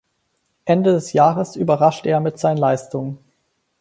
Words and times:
Ende 0.65 0.93
des 0.93 1.13
Jahres 1.13 1.55
überraschte 1.55 2.09
er 2.09 2.21
mit 2.21 2.39
seinen 2.39 2.57
Leistungen. 2.57 3.19